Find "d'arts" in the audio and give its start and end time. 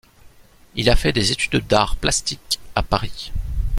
1.67-1.95